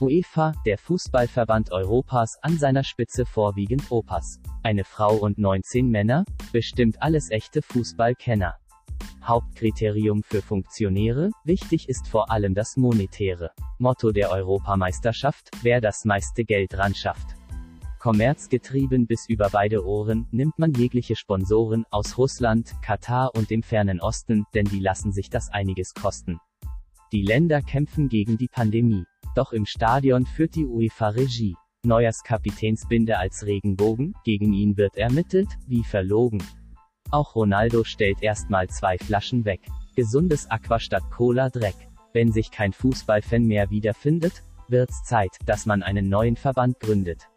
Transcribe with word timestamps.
UEFA, 0.00 0.52
der 0.66 0.78
Fußballverband 0.78 1.72
Europas, 1.72 2.38
an 2.42 2.58
seiner 2.58 2.84
Spitze 2.84 3.26
vorwiegend 3.26 3.90
Opas. 3.90 4.40
Eine 4.62 4.84
Frau 4.84 5.16
und 5.16 5.38
19 5.38 5.88
Männer? 5.88 6.24
Bestimmt 6.52 7.02
alles 7.02 7.30
echte 7.30 7.62
Fußballkenner. 7.62 8.56
Hauptkriterium 9.22 10.22
für 10.22 10.42
Funktionäre, 10.42 11.30
wichtig 11.44 11.88
ist 11.88 12.08
vor 12.08 12.30
allem 12.30 12.54
das 12.54 12.76
Monetäre. 12.76 13.50
Motto 13.78 14.12
der 14.12 14.30
Europameisterschaft, 14.30 15.50
wer 15.62 15.80
das 15.80 16.04
meiste 16.04 16.44
Geld 16.44 16.76
ran 16.76 16.94
schafft. 16.94 17.36
Kommerzgetrieben 17.98 19.06
bis 19.06 19.28
über 19.28 19.50
beide 19.50 19.84
Ohren, 19.84 20.26
nimmt 20.30 20.58
man 20.58 20.72
jegliche 20.72 21.16
Sponsoren 21.16 21.84
aus 21.90 22.16
Russland, 22.16 22.72
Katar 22.80 23.34
und 23.34 23.50
dem 23.50 23.62
fernen 23.62 24.00
Osten, 24.00 24.46
denn 24.54 24.64
die 24.64 24.80
lassen 24.80 25.12
sich 25.12 25.28
das 25.28 25.50
einiges 25.50 25.92
kosten. 25.92 26.40
Die 27.12 27.22
Länder 27.22 27.60
kämpfen 27.60 28.08
gegen 28.08 28.38
die 28.38 28.48
Pandemie 28.48 29.04
doch 29.34 29.52
im 29.52 29.66
Stadion 29.66 30.26
führt 30.26 30.54
die 30.54 30.66
UEFA 30.66 31.08
Regie. 31.08 31.56
Neuers 31.82 32.22
Kapitänsbinde 32.22 33.18
als 33.18 33.46
Regenbogen, 33.46 34.14
gegen 34.24 34.52
ihn 34.52 34.76
wird 34.76 34.96
ermittelt, 34.96 35.48
wie 35.66 35.82
verlogen. 35.82 36.42
Auch 37.10 37.34
Ronaldo 37.34 37.84
stellt 37.84 38.22
erstmal 38.22 38.68
zwei 38.68 38.98
Flaschen 38.98 39.44
weg. 39.44 39.60
Gesundes 39.96 40.50
Aqua 40.50 40.78
statt 40.78 41.02
Cola 41.10 41.48
Dreck. 41.48 41.74
Wenn 42.12 42.32
sich 42.32 42.50
kein 42.50 42.72
Fußballfan 42.72 43.44
mehr 43.44 43.70
wiederfindet, 43.70 44.44
wird's 44.68 45.02
Zeit, 45.04 45.30
dass 45.46 45.66
man 45.66 45.82
einen 45.82 46.08
neuen 46.08 46.36
Verband 46.36 46.78
gründet. 46.80 47.28